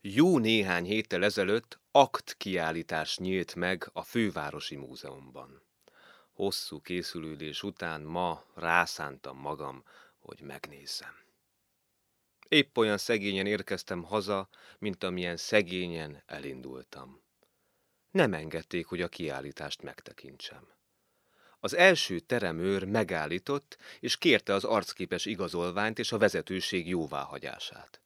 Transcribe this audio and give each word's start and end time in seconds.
Jó 0.00 0.38
néhány 0.38 0.84
héttel 0.84 1.24
ezelőtt 1.24 1.80
akt 1.90 2.34
kiállítás 2.36 3.18
nyílt 3.18 3.54
meg 3.54 3.90
a 3.92 4.02
Fővárosi 4.02 4.76
Múzeumban. 4.76 5.62
Hosszú 6.32 6.80
készülődés 6.80 7.62
után 7.62 8.00
ma 8.00 8.44
rászántam 8.54 9.38
magam, 9.38 9.84
hogy 10.18 10.40
megnézzem. 10.40 11.14
Épp 12.48 12.76
olyan 12.76 12.98
szegényen 12.98 13.46
érkeztem 13.46 14.02
haza, 14.02 14.48
mint 14.78 15.04
amilyen 15.04 15.36
szegényen 15.36 16.22
elindultam. 16.26 17.22
Nem 18.10 18.34
engedték, 18.34 18.86
hogy 18.86 19.02
a 19.02 19.08
kiállítást 19.08 19.82
megtekintsem. 19.82 20.68
Az 21.60 21.74
első 21.74 22.20
teremőr 22.20 22.84
megállított, 22.84 23.76
és 24.00 24.16
kérte 24.16 24.54
az 24.54 24.64
arcképes 24.64 25.24
igazolványt 25.24 25.98
és 25.98 26.12
a 26.12 26.18
vezetőség 26.18 26.88
jóváhagyását. 26.88 28.02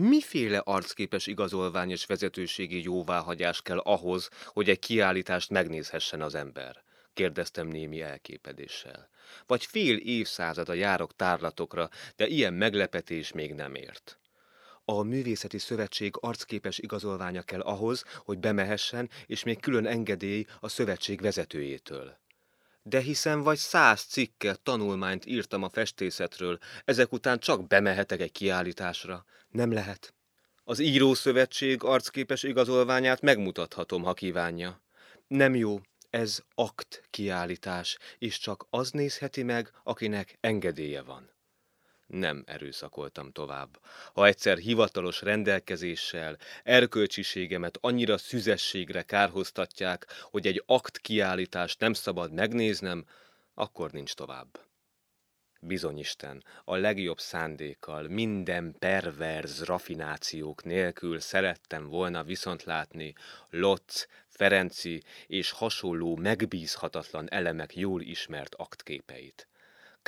Miféle 0.00 0.58
arcképes 0.58 1.26
igazolvány 1.26 1.90
és 1.90 2.06
vezetőségi 2.06 2.82
jóváhagyás 2.82 3.62
kell 3.62 3.78
ahhoz, 3.78 4.28
hogy 4.44 4.68
egy 4.68 4.78
kiállítást 4.78 5.50
megnézhessen 5.50 6.22
az 6.22 6.34
ember? 6.34 6.82
kérdeztem 7.14 7.66
némi 7.66 8.00
elképedéssel. 8.00 9.08
Vagy 9.46 9.64
fél 9.64 9.96
évszázada 9.96 10.72
járok 10.72 11.16
tárlatokra, 11.16 11.88
de 12.16 12.26
ilyen 12.26 12.54
meglepetés 12.54 13.32
még 13.32 13.54
nem 13.54 13.74
ért. 13.74 14.18
A 14.84 15.02
Művészeti 15.02 15.58
Szövetség 15.58 16.14
arcképes 16.20 16.78
igazolványa 16.78 17.42
kell 17.42 17.60
ahhoz, 17.60 18.04
hogy 18.16 18.38
bemehessen, 18.38 19.10
és 19.26 19.42
még 19.42 19.60
külön 19.60 19.86
engedély 19.86 20.44
a 20.60 20.68
szövetség 20.68 21.20
vezetőjétől. 21.20 22.18
De 22.88 23.00
hiszen 23.00 23.42
vagy 23.42 23.56
száz 23.56 24.00
cikket, 24.02 24.60
tanulmányt 24.60 25.26
írtam 25.26 25.62
a 25.62 25.68
festészetről, 25.68 26.58
ezek 26.84 27.12
után 27.12 27.38
csak 27.38 27.66
bemehetek 27.66 28.20
egy 28.20 28.32
kiállításra. 28.32 29.24
Nem 29.48 29.72
lehet. 29.72 30.14
Az 30.64 30.78
írószövetség 30.78 31.84
arcképes 31.84 32.42
igazolványát 32.42 33.20
megmutathatom, 33.20 34.02
ha 34.02 34.14
kívánja. 34.14 34.82
Nem 35.26 35.54
jó, 35.54 35.80
ez 36.10 36.40
akt 36.54 37.02
kiállítás, 37.10 37.98
és 38.18 38.38
csak 38.38 38.66
az 38.70 38.90
nézheti 38.90 39.42
meg, 39.42 39.70
akinek 39.82 40.38
engedélye 40.40 41.02
van. 41.02 41.30
Nem 42.08 42.42
erőszakoltam 42.46 43.30
tovább. 43.32 43.80
Ha 44.12 44.26
egyszer 44.26 44.58
hivatalos 44.58 45.22
rendelkezéssel 45.22 46.36
erkölcsiségemet 46.64 47.78
annyira 47.80 48.18
szüzességre 48.18 49.02
kárhoztatják, 49.02 50.06
hogy 50.22 50.46
egy 50.46 50.62
akt 50.66 50.98
kiállítást 50.98 51.80
nem 51.80 51.92
szabad 51.92 52.32
megnéznem, 52.32 53.04
akkor 53.54 53.90
nincs 53.90 54.14
tovább. 54.14 54.66
Bizonyisten, 55.60 56.44
a 56.64 56.76
legjobb 56.76 57.18
szándékkal, 57.18 58.08
minden 58.08 58.74
perverz 58.78 59.64
rafinációk 59.64 60.64
nélkül 60.64 61.20
szerettem 61.20 61.88
volna 61.88 62.22
viszont 62.22 62.64
látni 62.64 63.14
Lotz, 63.50 64.06
Ferenci 64.26 65.02
és 65.26 65.50
hasonló 65.50 66.16
megbízhatatlan 66.16 67.30
elemek 67.30 67.76
jól 67.76 68.02
ismert 68.02 68.54
aktképeit. 68.54 69.48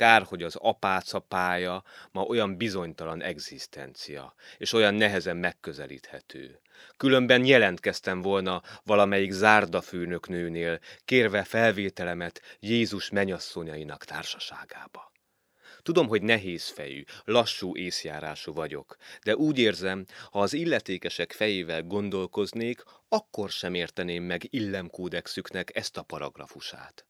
Kár, 0.01 0.23
hogy 0.23 0.43
az 0.43 0.55
apáca 0.55 1.19
pálya 1.19 1.83
ma 2.11 2.21
olyan 2.21 2.57
bizonytalan 2.57 3.21
egzisztencia, 3.21 4.33
és 4.57 4.73
olyan 4.73 4.93
nehezen 4.93 5.37
megközelíthető. 5.37 6.59
Különben 6.97 7.45
jelentkeztem 7.45 8.21
volna 8.21 8.61
valamelyik 8.83 9.31
zárdafőnöknőnél, 9.31 10.79
kérve 11.05 11.43
felvételemet 11.43 12.41
Jézus 12.59 13.09
menyasszonyainak 13.09 14.05
társaságába. 14.05 15.11
Tudom, 15.81 16.07
hogy 16.07 16.21
nehéz 16.21 16.67
fejű, 16.67 17.03
lassú 17.23 17.75
észjárású 17.75 18.53
vagyok, 18.53 18.95
de 19.23 19.35
úgy 19.35 19.59
érzem, 19.59 20.05
ha 20.31 20.39
az 20.39 20.53
illetékesek 20.53 21.31
fejével 21.31 21.83
gondolkoznék, 21.83 22.83
akkor 23.09 23.49
sem 23.49 23.73
érteném 23.73 24.23
meg 24.23 24.47
illemkódexüknek 24.49 25.75
ezt 25.75 25.97
a 25.97 26.03
paragrafusát. 26.03 27.05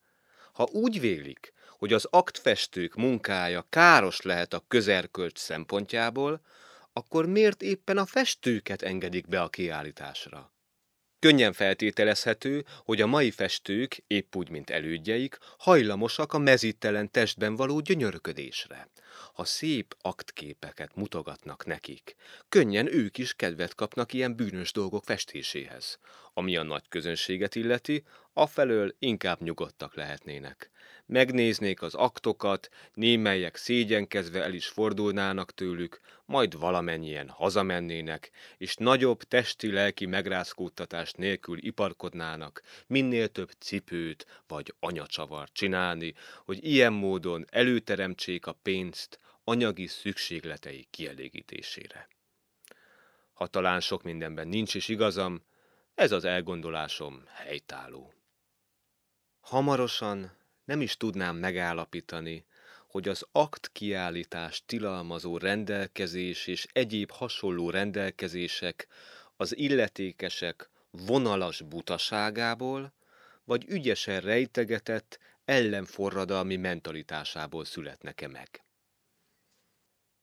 Ha 0.54 0.68
úgy 0.72 1.00
vélik, 1.00 1.54
hogy 1.82 1.94
az 1.94 2.08
aktfestők 2.10 2.96
munkája 2.96 3.66
káros 3.70 4.22
lehet 4.22 4.54
a 4.54 4.64
közerkölcs 4.68 5.38
szempontjából, 5.38 6.42
akkor 6.94 7.26
miért 7.26 7.62
éppen 7.62 7.98
a 7.98 8.06
festőket 8.06 8.82
engedik 8.82 9.28
be 9.28 9.42
a 9.42 9.50
kiállításra? 9.50 10.54
Könnyen 11.20 11.54
feltételezhető, 11.54 12.66
hogy 12.84 13.02
a 13.02 13.08
mai 13.08 13.32
festők, 13.32 14.04
épp 14.08 14.36
úgy, 14.36 14.50
mint 14.50 14.70
elődjeik, 14.70 15.38
hajlamosak 15.58 16.34
a 16.34 16.38
mezítelen 16.38 17.12
testben 17.12 17.56
való 17.56 17.80
gyönyörködésre. 17.80 18.90
Ha 19.34 19.46
szép 19.46 19.96
aktképeket 20.02 20.96
mutogatnak 20.96 21.66
nekik, 21.66 22.16
könnyen 22.50 22.94
ők 22.94 23.18
is 23.18 23.34
kedvet 23.34 23.76
kapnak 23.76 24.14
ilyen 24.14 24.36
bűnös 24.36 24.72
dolgok 24.72 25.04
festéséhez. 25.04 26.00
Ami 26.34 26.58
a 26.58 26.64
nagy 26.64 26.88
közönséget 26.88 27.56
illeti, 27.56 28.04
afelől 28.34 28.96
inkább 29.00 29.42
nyugodtak 29.42 29.96
lehetnének 29.96 30.72
megnéznék 31.12 31.82
az 31.82 31.94
aktokat, 31.94 32.70
némelyek 32.94 33.56
szégyenkezve 33.56 34.44
el 34.44 34.54
is 34.54 34.68
fordulnának 34.68 35.54
tőlük, 35.54 36.00
majd 36.26 36.60
valamennyien 36.60 37.30
hazamennének, 37.30 38.32
és 38.58 38.76
nagyobb 38.76 39.24
testi-lelki 39.24 40.06
megrázkódtatást 40.06 41.18
nélkül 41.18 41.58
iparkodnának, 41.66 42.62
minél 42.88 43.28
több 43.28 43.52
cipőt 43.60 44.42
vagy 44.48 44.74
anyacsavart 44.80 45.54
csinálni, 45.54 46.14
hogy 46.46 46.66
ilyen 46.66 46.94
módon 46.94 47.46
előteremtsék 47.50 48.46
a 48.46 48.58
pénzt 48.62 49.20
anyagi 49.44 49.88
szükségletei 49.88 50.88
kielégítésére. 50.90 52.08
Ha 53.34 53.48
talán 53.48 53.80
sok 53.80 54.04
mindenben 54.04 54.48
nincs 54.48 54.74
is 54.74 54.88
igazam, 54.88 55.42
ez 55.96 56.12
az 56.12 56.26
elgondolásom 56.26 57.24
helytálló. 57.28 58.14
Hamarosan 59.40 60.40
nem 60.72 60.82
is 60.82 60.98
tudnám 60.98 61.36
megállapítani, 61.36 62.46
hogy 62.88 63.08
az 63.08 63.26
akt 63.32 63.70
kiállítás 63.72 64.64
tilalmazó 64.66 65.38
rendelkezés 65.38 66.48
és 66.48 66.68
egyéb 66.72 67.12
hasonló 67.12 67.70
rendelkezések 67.70 68.88
az 69.38 69.58
illetékesek 69.58 70.70
vonalas 70.92 71.62
butaságából, 71.62 72.94
vagy 73.44 73.66
ügyesen 73.68 74.22
rejtegetett 74.22 75.20
ellenforradalmi 75.46 76.56
mentalitásából 76.56 77.66
születnek-e 77.66 78.28
meg. 78.28 78.64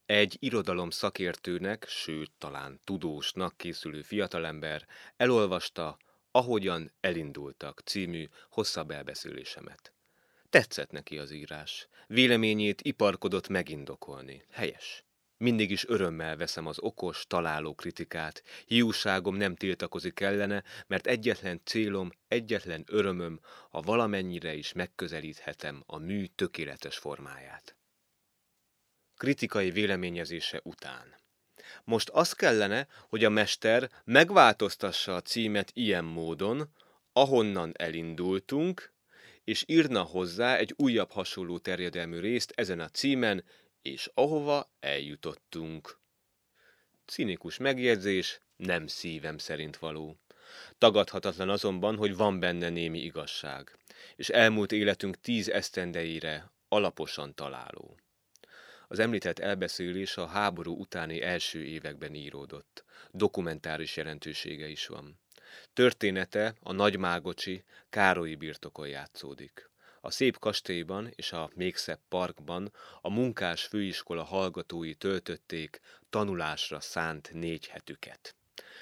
Egy 0.05 0.37
irodalom 0.39 0.89
szakértőnek, 0.89 1.85
sőt 1.87 2.31
talán 2.37 2.79
tudósnak 2.83 3.57
készülő 3.57 4.01
fiatalember 4.01 4.87
elolvasta 5.17 5.97
Ahogyan 6.31 6.91
elindultak 6.99 7.81
című 7.85 8.27
hosszabb 8.49 8.91
elbeszélésemet. 8.91 9.93
Tetszett 10.49 10.91
neki 10.91 11.17
az 11.17 11.31
írás. 11.31 11.87
Véleményét 12.07 12.81
iparkodott 12.81 13.47
megindokolni. 13.47 14.45
Helyes. 14.51 15.03
Mindig 15.37 15.71
is 15.71 15.87
örömmel 15.87 16.37
veszem 16.37 16.65
az 16.65 16.79
okos, 16.79 17.25
találó 17.27 17.75
kritikát. 17.75 18.43
Hiúságom 18.65 19.35
nem 19.35 19.55
tiltakozik 19.55 20.19
ellene, 20.19 20.63
mert 20.87 21.07
egyetlen 21.07 21.61
célom, 21.63 22.11
egyetlen 22.27 22.83
örömöm, 22.87 23.39
ha 23.69 23.81
valamennyire 23.81 24.53
is 24.53 24.73
megközelíthetem 24.73 25.83
a 25.85 25.97
mű 25.97 26.25
tökéletes 26.25 26.97
formáját. 26.97 27.75
Kritikai 29.17 29.71
véleményezése 29.71 30.59
után. 30.63 31.15
Most 31.83 32.09
az 32.09 32.33
kellene, 32.33 32.87
hogy 33.09 33.23
a 33.23 33.29
mester 33.29 33.89
megváltoztassa 34.03 35.15
a 35.15 35.21
címet 35.21 35.71
ilyen 35.73 36.05
módon, 36.05 36.69
ahonnan 37.13 37.71
elindultunk, 37.77 38.93
és 39.49 39.63
írna 39.67 40.01
hozzá 40.01 40.57
egy 40.57 40.73
újabb 40.77 41.11
hasonló 41.11 41.57
terjedelmű 41.57 42.19
részt 42.19 42.53
ezen 42.55 42.79
a 42.79 42.89
címen, 42.89 43.43
és 43.81 44.09
ahova 44.13 44.71
eljutottunk. 44.79 45.99
Cinikus 47.05 47.57
megjegyzés, 47.57 48.41
nem 48.55 48.87
szívem 48.87 49.37
szerint 49.37 49.77
való. 49.77 50.17
Tagadhatatlan 50.77 51.49
azonban, 51.49 51.95
hogy 51.95 52.15
van 52.15 52.39
benne 52.39 52.69
némi 52.69 52.99
igazság, 52.99 53.77
és 54.15 54.29
elmúlt 54.29 54.71
életünk 54.71 55.21
tíz 55.21 55.49
esztendeire 55.49 56.51
alaposan 56.67 57.35
találó. 57.35 57.97
Az 58.87 58.99
említett 58.99 59.39
elbeszélés 59.39 60.17
a 60.17 60.25
háború 60.25 60.79
utáni 60.79 61.21
első 61.21 61.63
években 61.63 62.13
íródott. 62.13 62.83
Dokumentáris 63.11 63.97
jelentősége 63.97 64.67
is 64.67 64.87
van. 64.87 65.19
Története 65.73 66.55
a 66.59 66.71
Nagymágocsi, 66.71 67.63
Károlyi 67.89 68.35
birtokon 68.35 68.87
játszódik. 68.87 69.69
A 70.01 70.11
szép 70.11 70.39
kastélyban 70.39 71.11
és 71.15 71.31
a 71.31 71.49
még 71.55 71.75
szebb 71.75 71.99
parkban 72.09 72.73
a 73.01 73.09
munkás 73.09 73.63
főiskola 73.63 74.23
hallgatói 74.23 74.95
töltötték 74.95 75.79
tanulásra 76.09 76.79
szánt 76.79 77.29
négy 77.33 77.67
hetüket. 77.67 78.35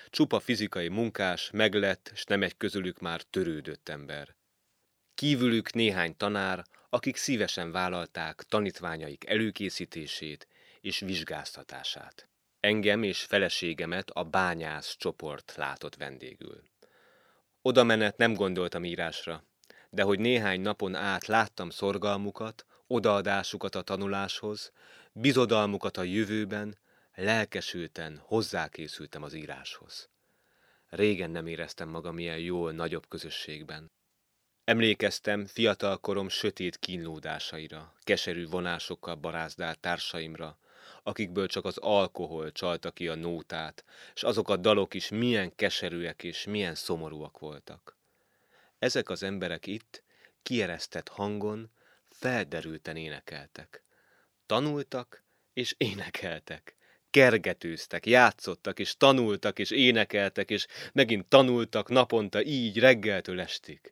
Csupa 0.09 0.39
fizikai 0.39 0.87
munkás, 0.87 1.49
meglett, 1.51 2.11
s 2.15 2.23
nem 2.23 2.43
egy 2.43 2.57
közülük 2.57 2.99
már 2.99 3.21
törődött 3.21 3.89
ember. 3.89 4.35
Kívülük 5.15 5.73
néhány 5.73 6.17
tanár, 6.17 6.65
akik 6.89 7.15
szívesen 7.15 7.71
vállalták 7.71 8.43
tanítványaik 8.47 9.29
előkészítését 9.29 10.47
és 10.81 10.99
vizsgáztatását. 10.99 12.29
Engem 12.67 13.03
és 13.03 13.23
feleségemet 13.23 14.09
a 14.09 14.23
bányász 14.23 14.95
csoport 14.97 15.53
látott 15.55 15.95
vendégül. 15.95 16.63
Oda 17.61 17.83
menet 17.83 18.17
nem 18.17 18.33
gondoltam 18.33 18.83
írásra, 18.83 19.43
de 19.89 20.03
hogy 20.03 20.19
néhány 20.19 20.61
napon 20.61 20.95
át 20.95 21.25
láttam 21.25 21.69
szorgalmukat, 21.69 22.65
odaadásukat 22.87 23.75
a 23.75 23.81
tanuláshoz, 23.81 24.71
bizodalmukat 25.11 25.97
a 25.97 26.03
jövőben, 26.03 26.77
lelkesülten 27.15 28.21
hozzákészültem 28.23 29.23
az 29.23 29.33
íráshoz. 29.33 30.09
Régen 30.89 31.29
nem 31.29 31.47
éreztem 31.47 31.89
magam 31.89 32.17
ilyen 32.19 32.39
jól 32.39 32.71
nagyobb 32.71 33.07
közösségben. 33.07 33.91
Emlékeztem 34.63 35.45
fiatalkorom 35.45 36.29
sötét 36.29 36.77
kínlódásaira, 36.77 37.93
keserű 37.99 38.47
vonásokkal 38.47 39.15
barázdált 39.15 39.79
társaimra, 39.79 40.57
akikből 41.07 41.47
csak 41.47 41.65
az 41.65 41.77
alkohol 41.77 42.51
csalta 42.51 42.91
ki 42.91 43.07
a 43.07 43.15
nótát, 43.15 43.83
és 44.15 44.23
azok 44.23 44.49
a 44.49 44.57
dalok 44.57 44.93
is 44.93 45.09
milyen 45.09 45.55
keserűek 45.55 46.23
és 46.23 46.45
milyen 46.45 46.75
szomorúak 46.75 47.39
voltak. 47.39 47.97
Ezek 48.79 49.09
az 49.09 49.23
emberek 49.23 49.67
itt, 49.67 50.03
kieresztett 50.43 51.07
hangon, 51.07 51.71
felderülten 52.09 52.95
énekeltek. 52.95 53.83
Tanultak 54.45 55.23
és 55.53 55.75
énekeltek. 55.77 56.75
Kergetőztek, 57.09 58.05
játszottak, 58.05 58.79
és 58.79 58.97
tanultak, 58.97 59.59
és 59.59 59.71
énekeltek, 59.71 60.49
és 60.49 60.67
megint 60.93 61.25
tanultak 61.25 61.89
naponta 61.89 62.43
így 62.43 62.79
reggeltől 62.79 63.39
estig. 63.39 63.91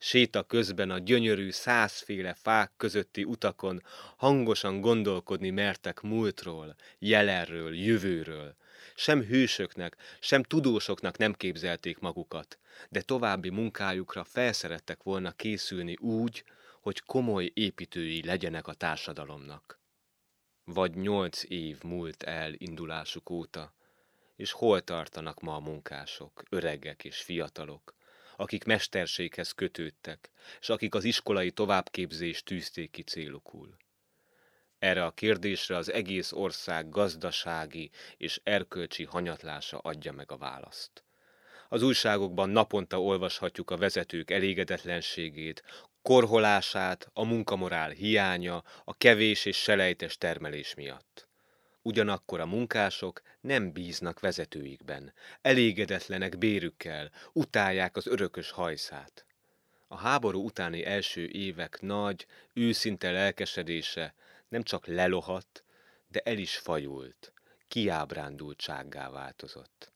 Séta 0.00 0.42
közben 0.42 0.90
a 0.90 0.98
gyönyörű 0.98 1.50
százféle 1.50 2.34
fák 2.34 2.72
közötti 2.76 3.24
utakon 3.24 3.82
hangosan 4.16 4.80
gondolkodni 4.80 5.50
mertek 5.50 6.00
múltról, 6.00 6.74
jelenről, 6.98 7.74
jövőről. 7.74 8.56
Sem 8.94 9.22
hősöknek, 9.22 9.96
sem 10.20 10.42
tudósoknak 10.42 11.16
nem 11.16 11.32
képzelték 11.32 11.98
magukat, 11.98 12.58
de 12.88 13.00
további 13.00 13.48
munkájukra 13.48 14.24
felszerettek 14.24 15.02
volna 15.02 15.32
készülni 15.32 15.96
úgy, 15.96 16.44
hogy 16.80 17.00
komoly 17.00 17.50
építői 17.54 18.24
legyenek 18.24 18.66
a 18.66 18.74
társadalomnak. 18.74 19.80
Vagy 20.64 20.94
nyolc 20.94 21.42
év 21.48 21.82
múlt 21.82 22.22
el 22.22 22.52
indulásuk 22.56 23.30
óta, 23.30 23.74
és 24.36 24.52
hol 24.52 24.80
tartanak 24.82 25.40
ma 25.40 25.54
a 25.54 25.60
munkások, 25.60 26.42
öregek 26.48 27.04
és 27.04 27.22
fiatalok, 27.22 27.96
akik 28.40 28.64
mesterséghez 28.64 29.52
kötődtek, 29.52 30.30
és 30.60 30.68
akik 30.68 30.94
az 30.94 31.04
iskolai 31.04 31.50
továbbképzést 31.50 32.44
tűzték 32.44 32.90
ki 32.90 33.02
célukul. 33.02 33.76
Erre 34.78 35.04
a 35.04 35.10
kérdésre 35.10 35.76
az 35.76 35.92
egész 35.92 36.32
ország 36.32 36.88
gazdasági 36.88 37.90
és 38.16 38.40
erkölcsi 38.42 39.04
hanyatlása 39.04 39.78
adja 39.78 40.12
meg 40.12 40.32
a 40.32 40.36
választ. 40.36 41.04
Az 41.68 41.82
újságokban 41.82 42.50
naponta 42.50 43.02
olvashatjuk 43.02 43.70
a 43.70 43.76
vezetők 43.76 44.30
elégedetlenségét, 44.30 45.62
korholását, 46.02 47.10
a 47.12 47.24
munkamorál 47.24 47.90
hiánya, 47.90 48.62
a 48.84 48.96
kevés 48.96 49.44
és 49.44 49.56
selejtes 49.56 50.16
termelés 50.16 50.74
miatt. 50.74 51.27
Ugyanakkor 51.88 52.40
a 52.40 52.46
munkások 52.46 53.22
nem 53.40 53.72
bíznak 53.72 54.20
vezetőikben, 54.20 55.12
elégedetlenek 55.40 56.38
bérükkel, 56.38 57.10
utálják 57.32 57.96
az 57.96 58.06
örökös 58.06 58.50
hajszát. 58.50 59.26
A 59.86 59.96
háború 59.96 60.44
utáni 60.44 60.84
első 60.84 61.28
évek 61.28 61.80
nagy, 61.80 62.26
őszinte 62.52 63.10
lelkesedése 63.10 64.14
nem 64.48 64.62
csak 64.62 64.86
lelohadt, 64.86 65.64
de 66.08 66.20
el 66.20 66.38
is 66.38 66.56
fajult, 66.56 67.32
kiábrándultsággá 67.68 69.10
változott. 69.10 69.92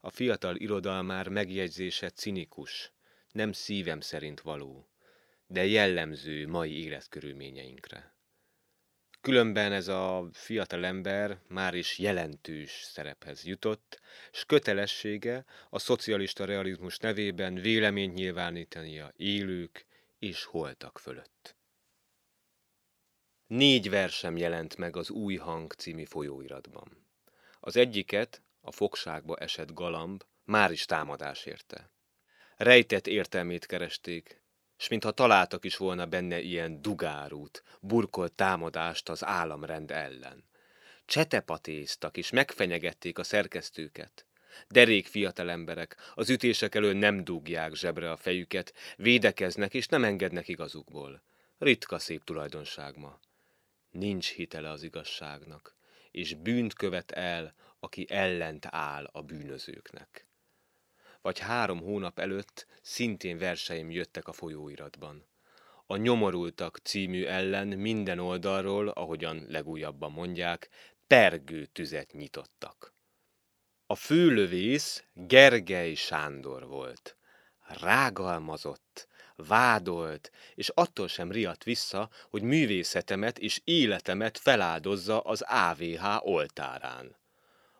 A 0.00 0.10
fiatal 0.10 0.56
irodalmár 0.56 1.28
megjegyzése 1.28 2.10
cinikus, 2.10 2.92
nem 3.32 3.52
szívem 3.52 4.00
szerint 4.00 4.40
való, 4.40 4.88
de 5.46 5.66
jellemző 5.66 6.48
mai 6.48 6.82
életkörülményeinkre. 6.84 8.18
Különben 9.20 9.72
ez 9.72 9.88
a 9.88 10.28
fiatal 10.32 10.84
ember 10.84 11.38
már 11.48 11.74
is 11.74 11.98
jelentős 11.98 12.82
szerephez 12.82 13.44
jutott, 13.44 14.00
s 14.32 14.44
kötelessége 14.44 15.44
a 15.70 15.78
szocialista 15.78 16.44
realizmus 16.44 16.98
nevében 16.98 17.54
véleményt 17.54 18.14
nyilvánítania 18.14 19.12
élők 19.16 19.86
és 20.18 20.44
holtak 20.44 20.98
fölött. 20.98 21.56
Négy 23.46 23.90
versem 23.90 24.36
jelent 24.36 24.76
meg 24.76 24.96
az 24.96 25.10
Új 25.10 25.36
Hang 25.36 25.72
című 25.72 26.04
folyóiratban. 26.04 27.06
Az 27.60 27.76
egyiket, 27.76 28.42
a 28.60 28.72
fogságba 28.72 29.36
esett 29.36 29.72
galamb, 29.72 30.24
már 30.44 30.70
is 30.70 30.84
támadás 30.84 31.44
érte. 31.44 31.90
Rejtett 32.56 33.06
értelmét 33.06 33.66
keresték, 33.66 34.39
s 34.80 34.88
mintha 34.88 35.10
találtak 35.10 35.64
is 35.64 35.76
volna 35.76 36.06
benne 36.06 36.40
ilyen 36.40 36.82
dugárút, 36.82 37.62
burkolt 37.80 38.32
támadást 38.32 39.08
az 39.08 39.24
államrend 39.24 39.90
ellen. 39.90 40.44
Csetepatéztak 41.04 42.16
és 42.16 42.30
megfenyegették 42.30 43.18
a 43.18 43.24
szerkesztőket. 43.24 44.26
Derék 44.68 45.06
fiatal 45.06 45.50
emberek 45.50 45.96
az 46.14 46.30
ütések 46.30 46.74
elől 46.74 46.94
nem 46.94 47.24
dugják 47.24 47.74
zsebre 47.74 48.10
a 48.10 48.16
fejüket, 48.16 48.74
védekeznek 48.96 49.74
és 49.74 49.86
nem 49.86 50.04
engednek 50.04 50.48
igazukból. 50.48 51.22
Ritka 51.58 51.98
szép 51.98 52.24
tulajdonság 52.24 52.96
ma. 52.96 53.18
Nincs 53.90 54.32
hitele 54.32 54.70
az 54.70 54.82
igazságnak, 54.82 55.74
és 56.10 56.34
bűnt 56.34 56.72
követ 56.72 57.10
el, 57.10 57.54
aki 57.80 58.06
ellent 58.08 58.66
áll 58.70 59.08
a 59.12 59.22
bűnözőknek 59.22 60.29
vagy 61.22 61.38
három 61.38 61.80
hónap 61.80 62.18
előtt 62.18 62.66
szintén 62.82 63.38
verseim 63.38 63.90
jöttek 63.90 64.28
a 64.28 64.32
folyóiratban. 64.32 65.28
A 65.86 65.96
Nyomorultak 65.96 66.78
című 66.82 67.24
ellen 67.24 67.66
minden 67.66 68.18
oldalról, 68.18 68.88
ahogyan 68.88 69.44
legújabban 69.48 70.12
mondják, 70.12 70.68
pergő 71.06 71.66
tüzet 71.66 72.12
nyitottak. 72.12 72.94
A 73.86 73.94
főlövész 73.94 75.04
Gergely 75.12 75.94
Sándor 75.94 76.66
volt. 76.66 77.16
Rágalmazott, 77.80 79.08
vádolt, 79.36 80.30
és 80.54 80.68
attól 80.68 81.08
sem 81.08 81.30
riadt 81.30 81.64
vissza, 81.64 82.10
hogy 82.28 82.42
művészetemet 82.42 83.38
és 83.38 83.60
életemet 83.64 84.38
feláldozza 84.38 85.20
az 85.20 85.44
AVH 85.46 86.26
oltárán. 86.26 87.16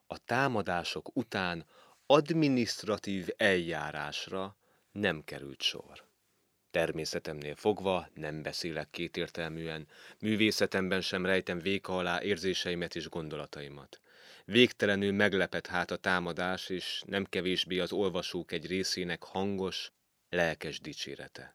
A 0.07 0.19
támadások 0.19 1.17
után 1.17 1.67
administratív 2.12 3.29
eljárásra 3.37 4.57
nem 4.93 5.25
került 5.25 5.62
sor. 5.62 6.05
Természetemnél 6.71 7.55
fogva 7.55 8.09
nem 8.14 8.43
beszélek 8.43 8.90
kétértelműen, 8.90 9.87
művészetemben 10.19 11.00
sem 11.00 11.26
rejtem 11.26 11.59
véka 11.59 11.97
alá 11.97 12.23
érzéseimet 12.23 12.95
és 12.95 13.09
gondolataimat. 13.09 14.00
Végtelenül 14.45 15.12
meglepet 15.12 15.67
hát 15.67 15.90
a 15.90 15.97
támadás, 15.97 16.69
és 16.69 17.02
nem 17.07 17.25
kevésbé 17.25 17.79
az 17.79 17.93
olvasók 17.93 18.52
egy 18.52 18.67
részének 18.67 19.23
hangos, 19.23 19.93
lelkes 20.31 20.81
dicsérete. 20.81 21.55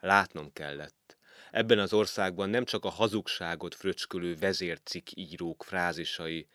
Látnom 0.00 0.52
kellett, 0.52 1.16
ebben 1.50 1.78
az 1.78 1.92
országban 1.92 2.50
nem 2.50 2.64
csak 2.64 2.84
a 2.84 2.90
hazugságot 2.90 3.74
fröcskölő 3.74 4.36
vezércik 4.36 5.10
írók 5.14 5.64
frázisai, 5.64 6.48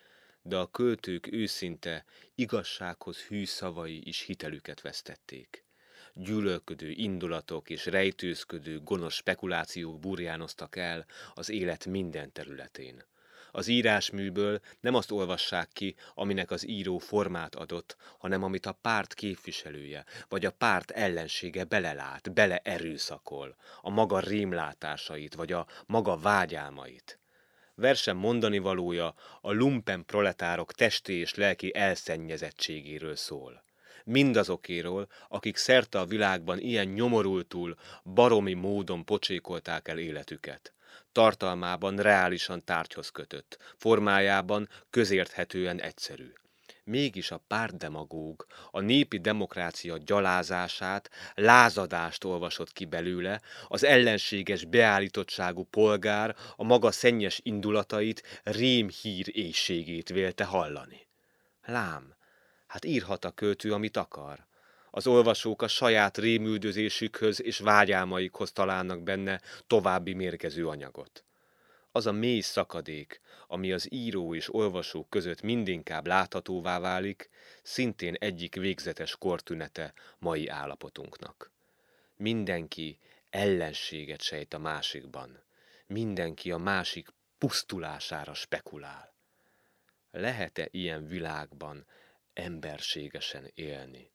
de 0.44 0.58
a 0.58 0.72
költők 0.72 1.32
őszinte, 1.32 2.06
igazsághoz 2.36 3.18
hű 3.18 3.46
szavai 3.46 4.08
is 4.08 4.22
hitelüket 4.22 4.82
vesztették. 4.82 5.66
Gyűlölködő 6.14 6.90
indulatok 6.90 7.70
és 7.70 7.86
rejtőzködő, 7.86 8.80
gonosz 8.80 9.14
spekulációk 9.14 10.00
burjánoztak 10.00 10.76
el 10.76 11.06
az 11.34 11.50
élet 11.50 11.86
minden 11.86 12.32
területén. 12.32 13.04
Az 13.52 13.68
írásműből 13.68 14.60
nem 14.80 14.96
azt 14.96 15.12
olvassák 15.12 15.70
ki, 15.74 15.96
aminek 16.14 16.52
az 16.52 16.68
író 16.68 16.98
formát 16.98 17.56
adott, 17.56 17.96
hanem 18.18 18.44
amit 18.44 18.66
a 18.66 18.72
párt 18.82 19.14
képviselője, 19.14 20.06
vagy 20.30 20.46
a 20.46 20.52
párt 20.52 20.92
ellensége 20.92 21.64
belelát, 21.64 22.34
bele 22.34 22.58
erőszakol, 22.58 23.56
a 23.82 23.90
maga 23.90 24.20
rémlátásait, 24.20 25.34
vagy 25.34 25.52
a 25.52 25.68
maga 25.86 26.18
vágyálmait. 26.18 27.20
Versem 27.76 28.18
mondani 28.18 28.58
valója 28.58 29.14
a 29.42 29.52
lumpen 29.52 30.06
proletárok 30.06 30.74
testi 30.74 31.14
és 31.14 31.36
lelki 31.36 31.76
elszennyezettségéről 31.76 33.16
szól. 33.16 33.64
Mindazokéről, 34.04 35.08
akik 35.28 35.58
szerte 35.58 36.00
a 36.00 36.06
világban 36.06 36.60
ilyen 36.60 36.88
nyomorultul, 36.88 37.76
baromi 38.04 38.54
módon 38.54 39.06
pocsékolták 39.06 39.88
el 39.88 39.98
életüket. 39.98 40.74
Tartalmában 41.12 41.96
reálisan 41.96 42.64
tárgyhoz 42.64 43.10
kötött, 43.10 43.58
formájában 43.78 44.70
közérthetően 44.90 45.82
egyszerű. 45.82 46.34
Mégis 46.86 47.32
a 47.32 47.44
pártdemagóg 47.48 48.46
a 48.72 48.80
népi 48.80 49.18
demokrácia 49.18 49.98
gyalázását, 49.98 51.10
lázadást 51.36 52.24
olvasott 52.24 52.72
ki 52.74 52.86
belőle, 52.86 53.42
az 53.68 53.84
ellenséges 53.84 54.66
beállítottságú 54.66 55.64
polgár 55.64 56.36
a 56.56 56.64
maga 56.64 56.92
szennyes 56.92 57.40
indulatait, 57.44 58.42
rémhír 58.44 59.38
éjségét 59.38 60.10
vélte 60.10 60.44
hallani. 60.44 61.08
Lám, 61.66 62.16
hát 62.68 62.86
írhat 62.86 63.26
a 63.26 63.32
költő, 63.32 63.74
amit 63.74 63.98
akar. 63.98 64.46
Az 64.92 65.08
olvasók 65.08 65.62
a 65.62 65.68
saját 65.68 66.18
rémüldözésükhöz 66.18 67.42
és 67.42 67.60
vágyálmaikhoz 67.60 68.52
találnak 68.52 69.04
benne 69.04 69.42
további 69.68 70.14
mérgező 70.14 70.68
anyagot. 70.68 71.24
Az 71.96 72.06
a 72.06 72.12
mély 72.12 72.40
szakadék, 72.40 73.22
ami 73.48 73.72
az 73.72 73.94
író 73.94 74.36
és 74.36 74.54
olvasó 74.54 75.06
között 75.06 75.42
mindinkább 75.42 76.08
láthatóvá 76.08 76.80
válik, 76.80 77.30
szintén 77.64 78.14
egyik 78.14 78.56
végzetes 78.56 79.16
kortünete 79.16 79.94
mai 80.18 80.48
állapotunknak. 80.48 81.52
Mindenki 82.16 83.00
ellenséget 83.30 84.22
sejt 84.22 84.54
a 84.54 84.58
másikban, 84.58 85.44
mindenki 85.88 86.52
a 86.52 86.58
másik 86.58 87.08
pusztulására 87.38 88.34
spekulál. 88.34 89.14
Lehet-e 90.12 90.68
ilyen 90.72 91.08
világban 91.08 91.86
emberségesen 92.34 93.52
élni? 93.54 94.12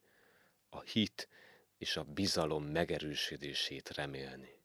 A 0.71 0.81
hit 0.81 1.29
és 1.77 1.97
a 1.97 2.03
bizalom 2.03 2.65
megerősödését 2.65 3.91
remélni. 3.95 4.58